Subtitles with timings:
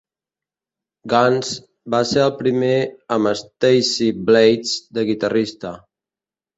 [1.13, 1.51] Guns,
[1.95, 2.71] va ser el primer
[3.19, 5.79] amb Stacey Blades de guitarrista.